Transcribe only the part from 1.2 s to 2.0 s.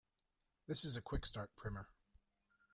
start primer.